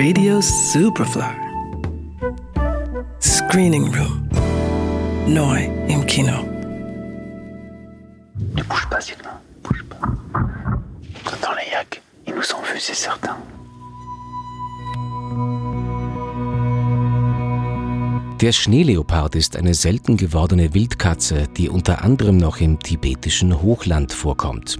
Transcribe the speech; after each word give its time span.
Radio 0.00 0.40
Superfly. 0.40 1.34
Screening 3.18 3.92
Room. 3.96 4.28
Neu 5.26 5.58
im 5.88 6.06
Kino. 6.06 6.44
Ne 8.54 8.62
bouge 8.62 8.86
pas, 8.88 9.00
Sylvain. 9.00 9.40
Bouge 9.60 9.84
pas. 9.88 9.98
Dans 11.42 11.52
les 11.52 11.72
yaks, 11.72 12.00
ils 12.28 12.32
nous 12.32 12.54
ont 12.54 12.62
vus, 12.72 12.78
c'est 12.78 12.94
certain. 12.94 13.36
Der 18.40 18.52
Schneeleopard 18.52 19.34
ist 19.34 19.56
eine 19.56 19.74
selten 19.74 20.16
gewordene 20.16 20.74
Wildkatze, 20.74 21.48
die 21.56 21.68
unter 21.68 22.04
anderem 22.04 22.36
noch 22.36 22.60
im 22.60 22.78
tibetischen 22.78 23.62
Hochland 23.62 24.12
vorkommt. 24.12 24.78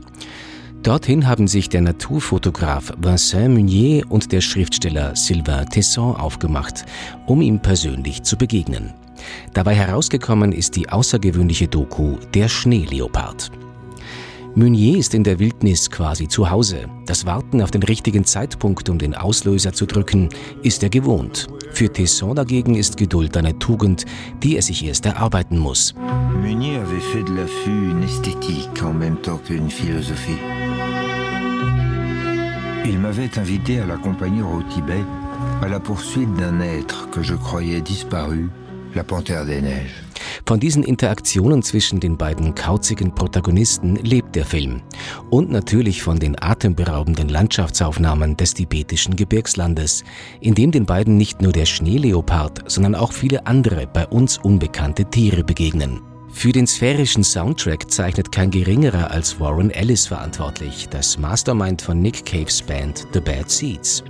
Dorthin 0.89 1.27
haben 1.27 1.49
sich 1.49 1.69
der 1.69 1.83
Naturfotograf 1.83 2.95
Vincent 2.97 3.55
Munier 3.55 4.11
und 4.11 4.33
der 4.33 4.41
Schriftsteller 4.41 5.15
Sylvain 5.15 5.69
Tesson 5.69 6.17
aufgemacht, 6.17 6.87
um 7.27 7.43
ihm 7.43 7.61
persönlich 7.61 8.23
zu 8.23 8.39
begegnen. 8.39 8.95
Dabei 9.53 9.75
herausgekommen 9.75 10.51
ist 10.51 10.77
die 10.77 10.89
außergewöhnliche 10.89 11.69
Doku 11.69 12.17
Der 12.33 12.49
Schneeleopard. 12.49 13.51
Meunier 14.55 14.97
ist 14.97 15.13
in 15.13 15.25
der 15.25 15.39
Wildnis 15.39 15.91
quasi 15.91 16.27
zu 16.27 16.49
Hause. 16.49 16.87
Das 17.05 17.27
Warten 17.27 17.61
auf 17.61 17.71
den 17.71 17.83
richtigen 17.83 18.25
Zeitpunkt, 18.25 18.89
um 18.89 18.99
den 18.99 19.15
Auslöser 19.15 19.75
zu 19.75 19.85
drücken, 19.85 20.31
ist 20.63 20.83
er 20.83 20.89
gewohnt. 20.89 21.49
Für 21.71 21.93
Tesson 21.93 22.35
dagegen 22.35 22.75
ist 22.77 22.97
Geduld 22.97 23.37
eine 23.37 23.59
Tugend, 23.59 24.07
die 24.43 24.57
er 24.57 24.63
sich 24.63 24.83
erst 24.83 25.05
erarbeiten 25.05 25.59
muss. 25.59 25.95
Meunier 26.43 26.81
avait 26.81 27.05
fait 27.13 27.25
de 27.25 27.35
l'affût 27.35 27.91
une 27.91 28.05
esthétique 28.05 28.83
en 28.83 28.95
même 28.95 29.21
temps 29.21 29.41
qu'une 29.47 29.69
philosophie. 29.69 30.39
Il 32.89 32.99
m'avait 32.99 33.39
invité 33.39 33.81
à 33.81 33.87
l'accompagner 33.87 34.41
au 34.41 34.63
Tibet 34.63 35.05
à 35.61 35.69
la 35.69 35.79
poursuite 35.79 36.33
d'un 36.37 36.61
être 36.61 37.11
que 37.11 37.23
je 37.23 37.35
croyais 37.35 37.83
disparu, 37.83 38.49
la 38.95 39.05
panthère 39.05 39.45
des 39.45 39.61
neiges. 39.61 40.03
Von 40.47 40.59
diesen 40.59 40.83
Interaktionen 40.83 41.63
zwischen 41.63 42.01
den 42.01 42.17
beiden 42.17 42.55
kauzigen 42.55 43.15
Protagonisten 43.15 43.97
lebt 43.97 44.35
der 44.35 44.47
Film. 44.47 44.81
Und 45.29 45.51
natürlich 45.51 46.03
von 46.03 46.19
den 46.19 46.35
atemberaubenden 46.41 47.29
Landschaftsaufnahmen 47.29 48.39
des 48.39 48.55
tibetischen 48.55 49.17
Gebirgslandes, 49.17 50.05
in 50.41 50.55
dem 50.55 50.71
den 50.71 50.87
beiden 50.87 51.19
nicht 51.19 51.43
nur 51.43 51.53
der 51.53 51.67
Schneeleopard, 51.67 52.71
sondern 52.71 52.95
auch 52.95 53.13
viele 53.13 53.47
andere 53.47 53.87
bei 53.87 54.07
uns 54.07 54.39
unbekannte 54.39 55.05
Tiere 55.05 55.45
begegnen. 55.45 56.01
Für 56.31 56.53
den 56.53 56.67
sphärischen 56.67 57.25
Soundtrack 57.25 57.91
zeichnet 57.91 58.31
kein 58.31 58.51
geringerer 58.51 59.11
als 59.11 59.41
Warren 59.41 59.71
Ellis 59.71 60.07
verantwortlich, 60.07 60.89
das 60.89 61.19
Mastermind 61.19 61.83
von 61.83 62.01
Nick 62.01 62.25
Caves 62.25 62.63
Band 62.63 63.07
The 63.13 63.21
Bad 63.21 63.51
Seeds. 63.51 64.05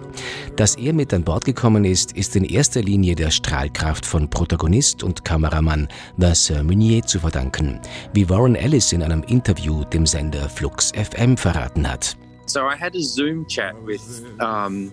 Dass 0.57 0.75
er 0.75 0.93
mit 0.93 1.15
an 1.15 1.23
Bord 1.23 1.45
gekommen 1.45 1.85
ist, 1.85 2.13
ist 2.13 2.37
in 2.37 2.45
erster 2.45 2.83
Linie 2.83 3.15
der 3.15 3.31
Strahlkraft 3.31 4.05
von 4.05 4.29
Protagonist 4.29 5.03
und 5.03 5.25
Kameramann 5.25 5.89
Vincent 6.17 6.67
Meunier 6.67 7.03
zu 7.05 7.21
verdanken, 7.21 7.81
wie 8.13 8.29
Warren 8.29 8.57
Ellis 8.57 8.93
in 8.93 9.03
einem 9.03 9.23
Interview 9.23 9.85
dem 9.85 10.05
Sender 10.05 10.49
Flux 10.49 10.93
FM 10.93 11.37
verraten 11.37 11.89
hat. 11.89 12.17
So 12.47 12.61
I 12.61 12.75
had 12.79 12.95
a 12.97 13.01
Zoom 13.01 13.47
chat 13.47 13.75
with 13.87 14.25
um, 14.41 14.91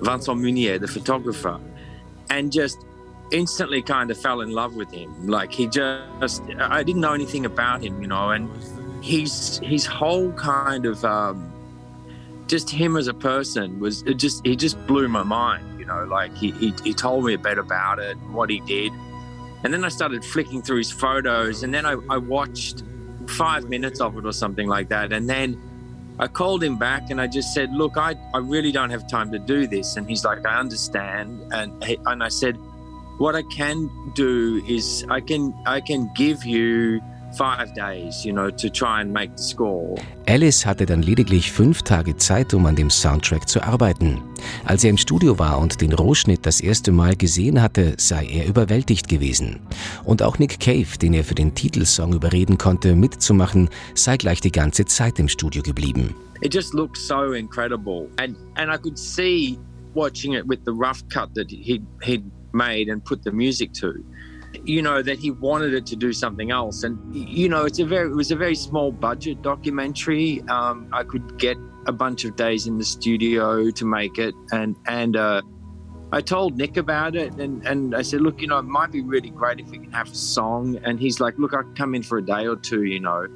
Vincent 0.00 0.40
Meunier, 0.40 0.80
the 0.80 0.88
photographer, 0.88 1.60
and 2.28 2.54
just 2.54 2.78
instantly 3.30 3.82
kind 3.82 4.10
of 4.10 4.20
fell 4.20 4.40
in 4.40 4.50
love 4.50 4.74
with 4.74 4.90
him. 4.92 5.26
Like 5.26 5.52
he 5.52 5.66
just, 5.66 6.42
I 6.58 6.82
didn't 6.82 7.00
know 7.00 7.14
anything 7.14 7.46
about 7.46 7.82
him, 7.82 8.00
you 8.02 8.08
know, 8.08 8.30
and 8.30 8.50
he's 9.02 9.58
his 9.58 9.86
whole 9.86 10.32
kind 10.32 10.86
of 10.86 11.04
um, 11.04 11.50
just 12.46 12.68
him 12.68 12.96
as 12.96 13.06
a 13.06 13.14
person 13.14 13.78
was 13.78 14.02
it 14.02 14.14
just 14.14 14.44
he 14.44 14.56
just 14.56 14.84
blew 14.86 15.08
my 15.08 15.22
mind, 15.22 15.78
you 15.78 15.84
know. 15.84 16.04
Like 16.04 16.36
he, 16.36 16.50
he 16.52 16.74
he 16.82 16.92
told 16.92 17.24
me 17.24 17.34
a 17.34 17.38
bit 17.38 17.58
about 17.58 17.98
it, 17.98 18.16
what 18.32 18.50
he 18.50 18.60
did, 18.60 18.92
and 19.64 19.72
then 19.72 19.84
I 19.84 19.88
started 19.88 20.24
flicking 20.24 20.62
through 20.62 20.78
his 20.78 20.90
photos, 20.90 21.62
and 21.62 21.72
then 21.72 21.86
I, 21.86 21.92
I 22.10 22.18
watched 22.18 22.82
five 23.28 23.68
minutes 23.68 24.00
of 24.00 24.16
it 24.18 24.26
or 24.26 24.32
something 24.32 24.68
like 24.68 24.88
that, 24.90 25.12
and 25.12 25.28
then. 25.28 25.60
I 26.18 26.26
called 26.26 26.62
him 26.62 26.76
back 26.76 27.08
and 27.08 27.18
I 27.18 27.26
just 27.26 27.54
said, 27.54 27.72
"Look, 27.72 27.96
I, 27.96 28.14
I 28.34 28.38
really 28.38 28.72
don't 28.72 28.90
have 28.90 29.08
time 29.08 29.32
to 29.32 29.38
do 29.38 29.66
this." 29.66 29.96
And 29.96 30.06
he's 30.06 30.22
like, 30.22 30.44
"I 30.44 30.60
understand." 30.60 31.50
And 31.50 31.82
he, 31.82 31.96
and 32.04 32.22
I 32.22 32.28
said, 32.28 32.58
what 33.20 33.36
I 33.36 33.42
can 33.42 33.88
do 34.14 34.62
is 34.66 35.04
I 35.08 35.20
can 35.20 35.54
I 35.66 35.80
can 35.80 36.10
give 36.14 36.44
you 36.44 37.00
five 37.36 37.72
days, 37.74 38.24
you 38.24 38.32
know, 38.32 38.50
to 38.50 38.68
try 38.68 39.00
and 39.00 39.12
make 39.12 39.36
the 39.36 39.42
score. 39.42 39.94
Alice 40.26 40.66
hatte 40.66 40.86
dann 40.86 41.02
lediglich 41.02 41.52
fünf 41.52 41.82
Tage 41.82 42.16
Zeit, 42.16 42.54
um 42.54 42.66
an 42.66 42.74
dem 42.74 42.90
Soundtrack 42.90 43.48
zu 43.48 43.62
arbeiten. 43.62 44.20
Als 44.64 44.82
er 44.84 44.90
im 44.90 44.96
Studio 44.96 45.38
war 45.38 45.58
und 45.58 45.80
den 45.80 45.92
Rohschnitt 45.92 46.46
das 46.46 46.60
erste 46.60 46.92
Mal 46.92 47.14
gesehen 47.14 47.62
hatte, 47.62 47.94
sei 47.98 48.26
er 48.26 48.46
überwältigt 48.46 49.08
gewesen. 49.08 49.60
Und 50.04 50.22
auch 50.22 50.38
Nick 50.38 50.58
Cave, 50.58 50.98
den 51.00 51.14
er 51.14 51.22
für 51.22 51.34
den 51.34 51.54
Titelsong 51.54 52.14
überreden 52.14 52.58
konnte, 52.58 52.96
mitzumachen, 52.96 53.68
sei 53.94 54.16
gleich 54.16 54.40
die 54.40 54.52
ganze 54.52 54.86
Zeit 54.86 55.18
im 55.18 55.28
Studio 55.28 55.62
geblieben. 55.62 56.14
It 56.42 56.54
just 56.54 56.72
looked 56.72 56.96
so 56.96 57.34
incredible, 57.34 58.08
and 58.16 58.34
and 58.54 58.72
I 58.72 58.78
could 58.78 58.98
see 58.98 59.58
watching 59.94 60.32
it 60.32 60.48
with 60.48 60.60
the 60.64 60.72
rough 60.72 61.06
cut 61.10 61.34
that 61.34 61.50
he 61.50 61.82
he'd 62.00 62.24
made 62.54 62.88
and 62.88 63.04
put 63.04 63.22
the 63.22 63.32
music 63.32 63.72
to 63.72 64.04
you 64.64 64.82
know 64.82 65.00
that 65.00 65.18
he 65.18 65.30
wanted 65.30 65.72
it 65.74 65.86
to 65.86 65.96
do 65.96 66.12
something 66.12 66.50
else 66.50 66.82
and 66.82 66.98
you 67.14 67.48
know 67.48 67.64
it's 67.64 67.78
a 67.78 67.84
very 67.84 68.10
it 68.10 68.14
was 68.14 68.30
a 68.30 68.36
very 68.36 68.54
small 68.54 68.90
budget 68.90 69.40
documentary 69.42 70.42
um, 70.48 70.88
i 70.92 71.04
could 71.04 71.38
get 71.38 71.56
a 71.86 71.92
bunch 71.92 72.24
of 72.24 72.34
days 72.36 72.66
in 72.66 72.76
the 72.76 72.84
studio 72.84 73.70
to 73.70 73.84
make 73.84 74.18
it 74.18 74.34
and 74.52 74.76
and 74.86 75.16
uh, 75.16 75.40
I 76.12 76.20
told 76.20 76.56
Nick 76.56 76.76
about 76.76 77.14
it 77.14 77.34
and, 77.34 77.64
and 77.64 77.94
I 77.94 78.02
said, 78.02 78.20
look, 78.20 78.40
you 78.40 78.48
know, 78.48 78.58
it 78.58 78.64
might 78.64 78.90
be 78.90 79.00
really 79.00 79.30
great 79.30 79.60
if 79.60 79.68
we 79.68 79.78
can 79.78 79.92
have 79.92 80.08
a 80.08 80.14
song. 80.14 80.76
And 80.82 80.98
he's 80.98 81.20
like, 81.20 81.38
look, 81.38 81.54
I 81.54 81.62
can 81.62 81.74
come 81.76 81.94
in 81.94 82.02
for 82.02 82.18
a 82.18 82.24
day 82.24 82.48
or 82.48 82.56
two, 82.56 82.82
you 82.82 82.98
know. 82.98 83.28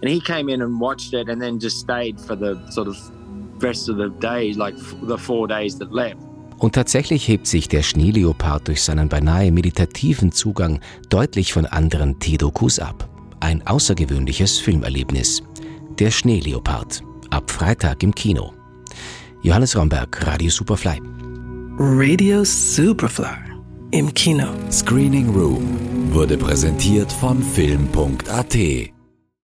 And 0.00 0.08
he 0.08 0.20
came 0.20 0.48
in 0.48 0.62
and 0.62 0.78
watched 0.78 1.12
it 1.12 1.28
and 1.28 1.42
then 1.42 1.58
just 1.58 1.80
stayed 1.80 2.20
for 2.20 2.36
the 2.36 2.70
sort 2.70 2.86
of 2.86 2.96
rest 3.60 3.88
of 3.88 3.96
the 3.96 4.10
days, 4.10 4.56
like 4.56 4.76
the 5.02 5.18
four 5.18 5.48
days 5.48 5.76
that 5.78 5.92
left. 5.92 6.22
Und 6.60 6.74
tatsächlich 6.74 7.26
hebt 7.26 7.46
sich 7.46 7.68
der 7.68 7.82
Schneeleopard 7.82 8.68
durch 8.68 8.82
seinen 8.82 9.08
beinahe 9.08 9.50
meditativen 9.50 10.30
Zugang 10.30 10.80
deutlich 11.08 11.54
von 11.54 11.64
anderen 11.64 12.20
T-Dokus 12.20 12.78
ab. 12.78 13.08
Ein 13.40 13.66
außergewöhnliches 13.66 14.58
Filmerlebnis. 14.58 15.42
Der 15.98 16.10
Schneeleopard. 16.10 17.02
Ab 17.30 17.50
Freitag 17.50 18.02
im 18.02 18.14
Kino. 18.14 18.52
Johannes 19.42 19.74
Romberg, 19.74 20.26
Radio 20.26 20.50
Superfly. 20.50 21.00
Radio 21.78 22.44
Superfly. 22.44 23.38
Im 23.92 24.12
Kino. 24.12 24.48
Screening 24.70 25.30
Room 25.30 26.12
wurde 26.12 26.36
präsentiert 26.36 27.10
von 27.10 27.42
Film.at. 27.42 28.99